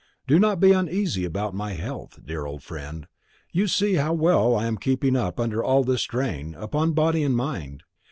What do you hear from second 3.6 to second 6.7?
see how well I am keeping up under all this strain